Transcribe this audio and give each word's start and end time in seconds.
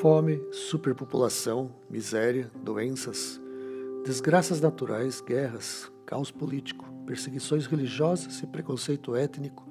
Fome, 0.00 0.40
superpopulação, 0.52 1.72
miséria, 1.90 2.48
doenças, 2.62 3.40
desgraças 4.04 4.60
naturais, 4.60 5.20
guerras, 5.20 5.90
caos 6.06 6.30
político, 6.30 6.84
perseguições 7.04 7.66
religiosas 7.66 8.40
e 8.40 8.46
preconceito 8.46 9.16
étnico 9.16 9.68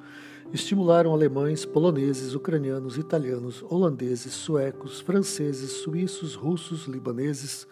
estimularam 0.52 1.14
alemães, 1.14 1.64
poloneses, 1.64 2.36
ucranianos, 2.36 2.98
italianos, 2.98 3.64
holandeses, 3.70 4.34
suecos, 4.34 5.00
franceses, 5.00 5.72
suíços, 5.72 6.36
russos, 6.36 6.88
libaneses, 6.88 7.66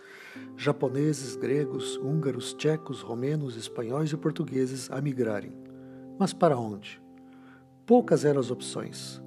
japoneses, 0.55 1.35
gregos, 1.35 1.97
húngaros, 1.97 2.53
tchecos, 2.53 3.01
romenos, 3.01 3.57
espanhóis 3.57 4.13
e 4.13 4.17
portugueses 4.17 4.89
a 4.89 5.01
migrarem. 5.01 5.51
Mas 6.17 6.31
para 6.31 6.57
onde? 6.57 7.01
Poucas 7.85 8.23
eram 8.23 8.39
as 8.39 8.49
opções. 8.49 9.24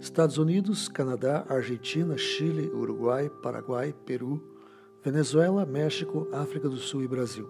Estados 0.00 0.38
Unidos, 0.38 0.88
Canadá, 0.88 1.44
Argentina, 1.48 2.16
Chile, 2.16 2.70
Uruguai, 2.70 3.28
Paraguai, 3.42 3.94
Peru, 4.06 4.42
Venezuela, 5.04 5.66
México, 5.66 6.26
África 6.32 6.68
do 6.68 6.78
Sul 6.78 7.04
e 7.04 7.08
Brasil. 7.08 7.48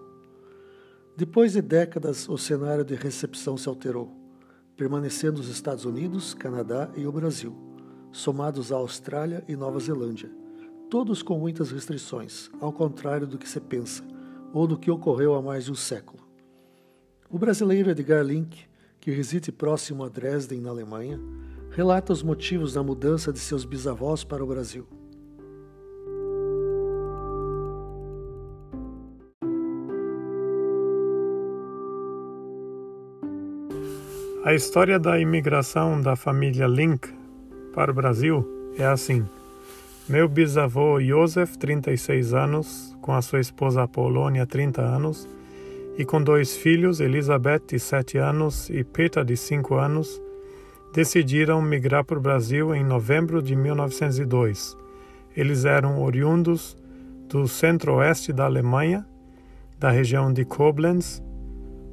Depois 1.15 1.53
de 1.53 1.61
décadas, 1.61 2.27
o 2.27 2.37
cenário 2.37 2.83
de 2.83 2.95
recepção 2.95 3.57
se 3.57 3.67
alterou 3.67 4.21
permanecendo 4.81 5.39
os 5.39 5.47
Estados 5.47 5.85
Unidos, 5.85 6.33
Canadá 6.33 6.89
e 6.95 7.05
o 7.05 7.11
Brasil, 7.11 7.55
somados 8.11 8.71
à 8.71 8.77
Austrália 8.77 9.43
e 9.47 9.55
Nova 9.55 9.79
Zelândia, 9.79 10.31
todos 10.89 11.21
com 11.21 11.37
muitas 11.37 11.69
restrições, 11.69 12.49
ao 12.59 12.73
contrário 12.73 13.27
do 13.27 13.37
que 13.37 13.47
se 13.47 13.59
pensa, 13.59 14.03
ou 14.51 14.65
do 14.65 14.79
que 14.79 14.89
ocorreu 14.89 15.35
há 15.35 15.41
mais 15.41 15.65
de 15.65 15.71
um 15.71 15.75
século. 15.75 16.23
O 17.29 17.37
brasileiro 17.37 17.91
Edgar 17.91 18.25
Link, 18.25 18.65
que 18.99 19.11
reside 19.11 19.51
próximo 19.51 20.03
a 20.03 20.09
Dresden, 20.09 20.61
na 20.61 20.71
Alemanha, 20.71 21.19
relata 21.71 22.11
os 22.11 22.21
motivos 22.21 22.73
da 22.73 22.83
mudança 22.83 23.31
de 23.31 23.39
seus 23.39 23.63
bisavós 23.63 24.23
para 24.23 24.43
o 24.43 24.47
Brasil. 24.47 24.85
A 34.43 34.53
história 34.53 34.99
da 34.99 35.19
imigração 35.19 36.01
da 36.01 36.15
família 36.15 36.67
Link 36.67 37.07
para 37.73 37.91
o 37.91 37.93
Brasil 37.93 38.73
é 38.77 38.85
assim. 38.85 39.25
Meu 40.09 40.27
bisavô 40.27 40.99
Josef, 40.99 41.57
36 41.57 42.33
anos, 42.33 42.97
com 43.01 43.13
a 43.13 43.21
sua 43.21 43.39
esposa 43.39 43.87
Polônia, 43.87 44.45
30 44.45 44.81
anos, 44.81 45.29
e 45.97 46.03
com 46.03 46.21
dois 46.21 46.57
filhos, 46.57 46.99
Elizabeth, 46.99 47.61
de 47.67 47.79
7 47.79 48.17
anos, 48.17 48.69
e 48.69 48.83
Peter, 48.83 49.23
de 49.23 49.37
5 49.37 49.75
anos, 49.75 50.21
decidiram 50.93 51.61
migrar 51.61 52.03
para 52.03 52.17
o 52.17 52.21
Brasil 52.21 52.75
em 52.75 52.83
novembro 52.83 53.41
de 53.41 53.55
1902. 53.55 54.77
Eles 55.35 55.63
eram 55.63 56.01
oriundos 56.01 56.77
do 57.29 57.47
centro-oeste 57.47 58.33
da 58.33 58.45
Alemanha, 58.45 59.05
da 59.79 59.89
região 59.89 60.31
de 60.31 60.43
Koblenz, 60.43 61.23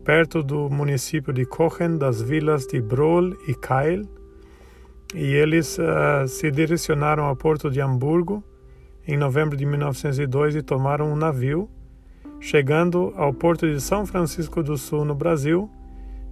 perto 0.05 0.43
do 0.43 0.69
município 0.69 1.33
de 1.33 1.45
Kochen, 1.45 1.97
das 1.97 2.21
vilas 2.21 2.67
de 2.67 2.81
Brol 2.81 3.35
e 3.47 3.55
Keil, 3.55 4.09
e 5.15 5.35
eles 5.35 5.79
uh, 5.79 6.27
se 6.27 6.51
direcionaram 6.51 7.25
ao 7.25 7.37
porto 7.37 7.71
de 7.71 7.81
Hamburgo 7.81 8.43
em 9.07 9.17
novembro 9.17 9.57
de 9.57 9.65
1902 9.65 10.57
e 10.57 10.63
tomaram 10.63 11.11
um 11.11 11.17
navio, 11.17 11.71
chegando 12.41 13.13
ao 13.17 13.33
porto 13.33 13.67
de 13.67 13.81
São 13.81 14.05
Francisco 14.05 14.63
do 14.63 14.77
Sul, 14.77 15.05
no 15.05 15.15
Brasil, 15.15 15.71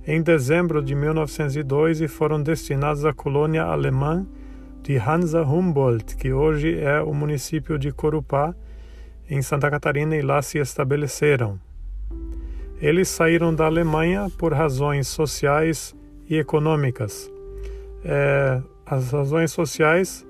em 0.06 0.22
dezembro 0.22 0.80
de 0.80 0.94
1902 0.94 2.00
e 2.00 2.06
foram 2.06 2.40
destinados 2.40 3.04
à 3.04 3.12
colônia 3.12 3.64
alemã 3.64 4.24
de 4.80 4.96
Hansa 4.96 5.42
Humboldt, 5.42 6.16
que 6.16 6.32
hoje 6.32 6.78
é 6.78 7.00
o 7.00 7.12
município 7.12 7.76
de 7.76 7.90
Corupá, 7.90 8.54
em 9.28 9.42
Santa 9.42 9.68
Catarina, 9.68 10.16
e 10.16 10.22
lá 10.22 10.40
se 10.40 10.58
estabeleceram. 10.58 11.58
Eles 12.80 13.08
saíram 13.08 13.52
da 13.52 13.66
Alemanha 13.66 14.28
por 14.38 14.52
razões 14.52 15.08
sociais 15.08 15.92
e 16.28 16.36
econômicas. 16.36 17.28
É, 18.04 18.62
as 18.86 19.10
razões 19.10 19.50
sociais 19.50 20.24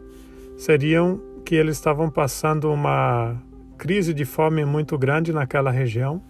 seriam 0.56 1.21
que 1.45 1.55
eles 1.55 1.77
estavam 1.77 2.09
passando 2.09 2.73
uma 2.73 3.37
crise 3.77 4.15
de 4.15 4.25
fome 4.25 4.65
muito 4.65 4.97
grande 4.97 5.34
naquela 5.34 5.71
região 5.71 6.23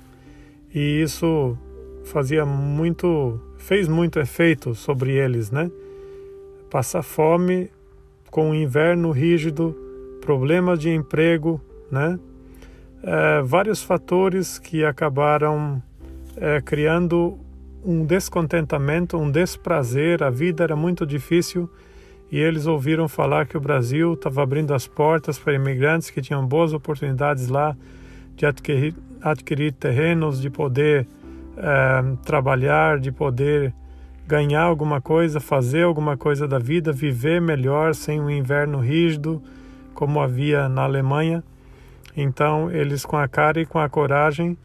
e 0.75 1.01
isso 1.01 1.57
fazia 2.07 2.47
muito 2.47 3.41
fez 3.59 3.89
muito 3.89 4.19
efeito 4.19 4.75
sobre 4.75 5.13
eles, 5.13 5.51
né? 5.51 5.71
Passar 6.71 7.03
fome 7.03 7.71
com 8.31 8.51
um 8.51 8.55
inverno 8.55 9.11
rígido, 9.11 9.77
problemas 10.21 10.79
de 10.79 10.91
emprego, 10.91 11.61
né? 11.91 12.19
É, 13.03 13.43
vários 13.43 13.83
fatores 13.83 14.59
que 14.59 14.85
acabaram 14.85 15.83
é, 16.37 16.61
criando 16.61 17.39
um 17.85 18.05
descontentamento, 18.05 19.17
um 19.17 19.31
desprazer. 19.31 20.23
A 20.23 20.31
vida 20.31 20.65
era 20.65 20.77
muito 20.77 21.07
difícil 21.07 21.71
e 22.31 22.39
eles 22.39 22.67
ouviram 22.67 23.09
falar 23.09 23.47
que 23.47 23.57
o 23.57 23.61
Brasil 23.61 24.15
estava 24.15 24.43
abrindo 24.43 24.75
as 24.75 24.87
portas 24.87 25.39
para 25.39 25.55
imigrantes 25.55 26.11
que 26.11 26.21
tinham 26.21 26.45
boas 26.47 26.73
oportunidades 26.73 27.49
lá 27.49 27.77
de 28.35 28.45
adquirir, 28.45 28.95
adquirir 29.23 29.73
terrenos, 29.73 30.41
de 30.41 30.51
poder 30.51 31.07
é, 31.57 32.17
trabalhar, 32.25 32.99
de 32.99 33.11
poder 33.11 33.75
ganhar 34.27 34.63
alguma 34.63 35.01
coisa, 35.01 35.39
fazer 35.41 35.85
alguma 35.85 36.17
coisa 36.17 36.49
da 36.49 36.59
vida, 36.59 36.93
viver 36.93 37.41
melhor 37.41 37.95
sem 37.95 38.21
um 38.21 38.29
inverno 38.29 38.81
rígido 38.81 39.43
como 39.95 40.21
havia 40.21 40.69
na 40.69 40.83
Alemanha. 40.83 41.43
Então, 42.17 42.71
eles 42.71 43.05
com 43.05 43.17
a 43.17 43.29
cara 43.29 43.61
e 43.61 43.67
com 43.67 43.79
a 43.79 43.89
coragem 43.89 44.57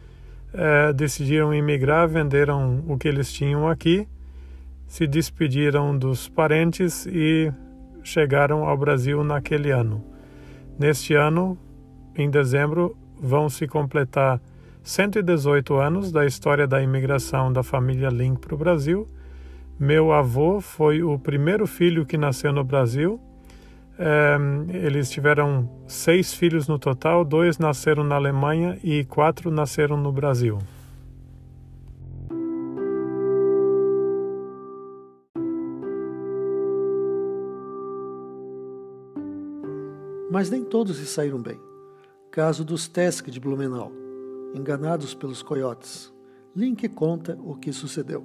é, 0.54 0.92
decidiram 0.94 1.54
emigrar, 1.54 2.08
venderam 2.08 2.84
o 2.88 2.98
que 2.98 3.08
eles 3.08 3.32
tinham 3.32 3.68
aqui, 3.68 4.08
se 4.88 5.08
despediram 5.08 5.98
dos 5.98 6.28
parentes 6.28 7.06
e 7.06 7.52
chegaram 8.04 8.66
ao 8.66 8.78
Brasil 8.78 9.24
naquele 9.24 9.72
ano. 9.72 10.04
Neste 10.78 11.14
ano, 11.14 11.58
em 12.16 12.30
dezembro, 12.30 12.98
vão 13.20 13.50
se 13.50 13.68
completar 13.68 14.42
118 14.84 15.76
anos 15.76 16.12
da 16.12 16.26
história 16.26 16.68
da 16.68 16.82
imigração 16.82 17.52
da 17.52 17.64
família 17.64 18.10
Link 18.10 18.40
para 18.40 18.56
o 18.56 18.58
Brasil. 18.58 19.08
Meu 19.80 20.12
avô 20.12 20.62
foi 20.62 21.04
o 21.04 21.18
primeiro 21.18 21.66
filho 21.66 22.06
que 22.06 22.18
nasceu 22.18 22.52
no 22.52 22.64
Brasil 22.64 23.20
eles 24.70 25.10
tiveram 25.10 25.70
seis 25.88 26.34
filhos 26.34 26.68
no 26.68 26.80
total, 26.80 27.24
dois 27.24 27.58
nasceram 27.58 28.04
na 28.04 28.16
Alemanha 28.16 28.80
e 28.84 29.04
quatro 29.06 29.52
nasceram 29.52 29.96
no 29.96 30.12
Brasil. 30.12 30.58
Mas 40.32 40.50
nem 40.50 40.64
todos 40.64 40.98
se 40.98 41.06
saíram 41.06 41.42
bem. 41.42 41.60
Caso 42.32 42.64
dos 42.64 42.88
Tesk 42.88 43.28
de 43.28 43.40
Blumenau, 43.40 43.92
enganados 44.54 45.14
pelos 45.14 45.42
coiotes. 45.42 46.14
Link 46.56 46.88
conta 46.90 47.38
o 47.44 47.56
que 47.56 47.72
sucedeu. 47.72 48.24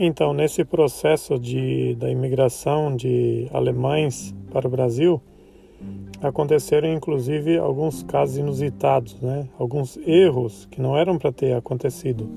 Então, 0.00 0.32
nesse 0.32 0.64
processo 0.64 1.38
de, 1.38 1.96
da 1.96 2.08
imigração 2.08 2.94
de 2.94 3.48
alemães 3.52 4.32
para 4.52 4.68
o 4.68 4.70
Brasil, 4.70 5.20
aconteceram 6.22 6.92
inclusive 6.92 7.58
alguns 7.58 8.04
casos 8.04 8.36
inusitados, 8.36 9.20
né? 9.20 9.48
alguns 9.58 9.96
erros 10.06 10.66
que 10.70 10.80
não 10.80 10.96
eram 10.96 11.18
para 11.18 11.32
ter 11.32 11.52
acontecido. 11.52 12.28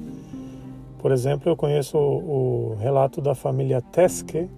Por 0.97 1.11
exemplo, 1.11 1.51
eu 1.51 1.55
conheço 1.55 1.97
o, 1.97 2.71
o 2.71 2.75
relato 2.79 3.21
da 3.21 3.35
família 3.35 3.79
Teske, 3.79 4.49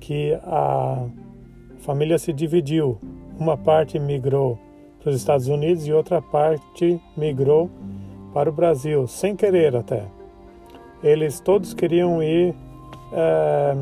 que 0.00 0.32
a 0.44 1.06
família 1.78 2.18
se 2.18 2.32
dividiu. 2.32 2.98
Uma 3.38 3.56
parte 3.56 3.98
migrou 3.98 4.58
para 5.00 5.10
os 5.10 5.16
Estados 5.16 5.48
Unidos 5.48 5.86
e 5.86 5.92
outra 5.92 6.22
parte 6.22 7.00
migrou 7.16 7.70
para 8.32 8.48
o 8.48 8.52
Brasil, 8.52 9.06
sem 9.06 9.36
querer 9.36 9.76
até. 9.76 10.04
Eles 11.02 11.40
todos 11.40 11.74
queriam 11.74 12.22
ir 12.22 12.54
é, 13.12 13.74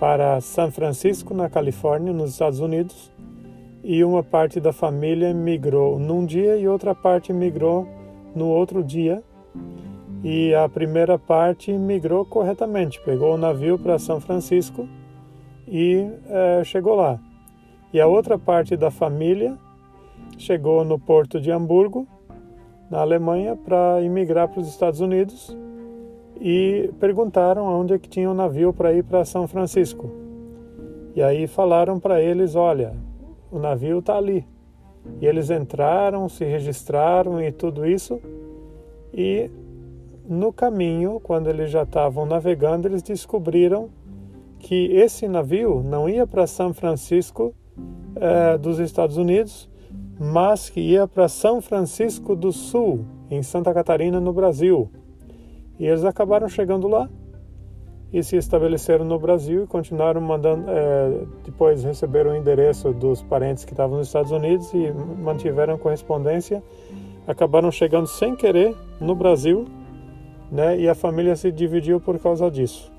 para 0.00 0.40
São 0.40 0.72
Francisco, 0.72 1.34
na 1.34 1.50
Califórnia, 1.50 2.12
nos 2.12 2.30
Estados 2.30 2.60
Unidos, 2.60 3.12
e 3.84 4.02
uma 4.02 4.22
parte 4.22 4.58
da 4.58 4.72
família 4.72 5.34
migrou 5.34 5.98
num 5.98 6.24
dia 6.24 6.56
e 6.56 6.66
outra 6.66 6.94
parte 6.94 7.32
migrou 7.32 7.86
no 8.34 8.46
outro 8.46 8.82
dia. 8.82 9.22
E 10.24 10.54
a 10.54 10.68
primeira 10.68 11.18
parte 11.18 11.72
migrou 11.72 12.24
corretamente, 12.24 13.00
pegou 13.04 13.34
o 13.34 13.38
navio 13.38 13.78
para 13.78 13.98
São 13.98 14.20
Francisco 14.20 14.88
e 15.72 16.06
é, 16.28 16.62
chegou 16.64 16.94
lá. 16.94 17.18
E 17.94 18.00
a 18.00 18.06
outra 18.06 18.38
parte 18.38 18.76
da 18.76 18.90
família 18.90 19.56
chegou 20.36 20.84
no 20.84 20.98
porto 20.98 21.40
de 21.40 21.50
Hamburgo, 21.50 22.06
na 22.90 23.00
Alemanha, 23.00 23.56
para 23.56 24.02
imigrar 24.02 24.48
para 24.48 24.60
os 24.60 24.68
Estados 24.68 25.00
Unidos 25.00 25.56
e 26.38 26.90
perguntaram 27.00 27.64
onde 27.64 27.94
é 27.94 27.98
que 27.98 28.06
tinha 28.06 28.30
um 28.30 28.34
navio 28.34 28.74
para 28.74 28.92
ir 28.92 29.02
para 29.02 29.24
São 29.24 29.48
Francisco. 29.48 30.10
E 31.14 31.22
aí 31.22 31.46
falaram 31.46 31.98
para 31.98 32.20
eles, 32.20 32.54
olha, 32.54 32.94
o 33.50 33.58
navio 33.58 34.00
está 34.00 34.18
ali. 34.18 34.46
E 35.22 35.26
eles 35.26 35.48
entraram, 35.48 36.28
se 36.28 36.44
registraram 36.44 37.40
e 37.40 37.50
tudo 37.50 37.86
isso. 37.86 38.20
E 39.12 39.50
no 40.28 40.52
caminho, 40.52 41.18
quando 41.18 41.48
eles 41.48 41.70
já 41.70 41.84
estavam 41.84 42.26
navegando, 42.26 42.86
eles 42.86 43.02
descobriram 43.02 43.88
que 44.62 44.86
esse 44.92 45.26
navio 45.26 45.82
não 45.82 46.08
ia 46.08 46.26
para 46.26 46.46
São 46.46 46.72
Francisco 46.72 47.52
eh, 48.14 48.56
dos 48.56 48.78
Estados 48.78 49.16
Unidos, 49.16 49.68
mas 50.18 50.70
que 50.70 50.80
ia 50.80 51.06
para 51.06 51.28
São 51.28 51.60
Francisco 51.60 52.36
do 52.36 52.52
Sul, 52.52 53.04
em 53.28 53.42
Santa 53.42 53.74
Catarina, 53.74 54.20
no 54.20 54.32
Brasil. 54.32 54.88
E 55.80 55.86
eles 55.86 56.04
acabaram 56.04 56.48
chegando 56.48 56.86
lá 56.86 57.10
e 58.12 58.22
se 58.22 58.36
estabeleceram 58.36 59.04
no 59.04 59.18
Brasil 59.18 59.64
e 59.64 59.66
continuaram 59.66 60.20
mandando. 60.20 60.66
É, 60.68 61.24
depois 61.44 61.82
receberam 61.82 62.30
o 62.30 62.36
endereço 62.36 62.92
dos 62.92 63.20
parentes 63.20 63.64
que 63.64 63.72
estavam 63.72 63.98
nos 63.98 64.06
Estados 64.06 64.30
Unidos 64.30 64.72
e 64.72 64.92
mantiveram 64.92 65.76
correspondência. 65.76 66.62
Acabaram 67.26 67.70
chegando 67.72 68.06
sem 68.06 68.36
querer 68.36 68.76
no 69.00 69.14
Brasil, 69.14 69.66
né? 70.52 70.78
E 70.78 70.88
a 70.88 70.94
família 70.94 71.34
se 71.34 71.50
dividiu 71.50 72.00
por 72.00 72.18
causa 72.20 72.48
disso. 72.48 72.91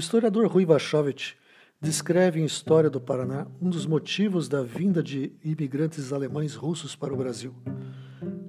Historiador 0.00 0.46
Rui 0.48 0.64
Vachovich 0.64 1.36
descreve 1.80 2.40
em 2.40 2.44
História 2.44 2.88
do 2.88 3.00
Paraná 3.00 3.46
um 3.60 3.68
dos 3.68 3.84
motivos 3.84 4.48
da 4.48 4.62
vinda 4.62 5.02
de 5.02 5.32
imigrantes 5.44 6.10
alemães 6.12 6.54
russos 6.54 6.96
para 6.96 7.12
o 7.12 7.16
Brasil. 7.16 7.54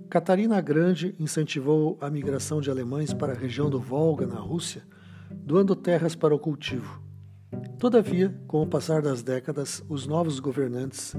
Catarina 0.09 0.59
Grande 0.61 1.13
incentivou 1.19 1.97
a 1.99 2.09
migração 2.09 2.61
de 2.61 2.71
alemães 2.71 3.13
para 3.13 3.33
a 3.33 3.35
região 3.35 3.69
do 3.69 3.79
Volga, 3.79 4.25
na 4.25 4.39
Rússia, 4.39 4.83
doando 5.29 5.75
terras 5.75 6.15
para 6.15 6.33
o 6.33 6.39
cultivo. 6.39 7.01
Todavia, 7.77 8.33
com 8.47 8.61
o 8.61 8.67
passar 8.67 9.01
das 9.01 9.21
décadas, 9.21 9.83
os 9.89 10.07
novos 10.07 10.39
governantes, 10.39 11.15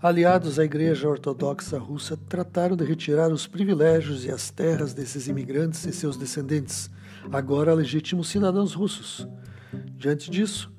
aliados 0.00 0.58
à 0.58 0.64
Igreja 0.64 1.08
Ortodoxa 1.08 1.78
Russa, 1.78 2.16
trataram 2.16 2.74
de 2.74 2.84
retirar 2.84 3.30
os 3.30 3.46
privilégios 3.46 4.24
e 4.24 4.30
as 4.30 4.50
terras 4.50 4.94
desses 4.94 5.28
imigrantes 5.28 5.84
e 5.84 5.92
seus 5.92 6.16
descendentes, 6.16 6.90
agora 7.30 7.74
legítimos 7.74 8.28
cidadãos 8.28 8.72
russos. 8.72 9.28
Diante 9.96 10.30
disso, 10.30 10.72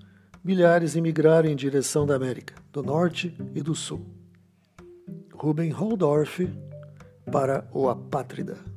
milhares 0.44 0.96
emigraram 0.96 1.50
em 1.50 1.56
direção 1.56 2.06
da 2.06 2.16
América, 2.16 2.54
do 2.72 2.84
Norte 2.84 3.36
e 3.54 3.62
do 3.62 3.74
Sul. 3.74 4.06
Ruben 5.34 5.72
Holdorf 5.72 6.48
para 7.32 7.68
o 7.74 7.90
Apátrida. 7.90 8.75